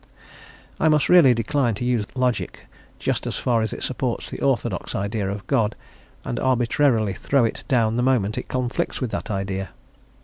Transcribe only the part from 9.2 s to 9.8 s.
idea.